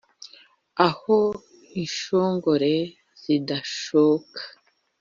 aho 0.87 1.17
inshongore 1.81 2.73
zidashoka 3.21 4.41